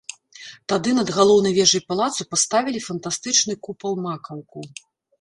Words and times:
Тады 0.71 0.93
над 0.99 1.11
галоўнай 1.17 1.53
вежай 1.59 1.85
палацу 1.93 2.27
паставілі 2.33 2.85
фантастычны 2.89 3.53
купал-макаўку. 3.71 4.69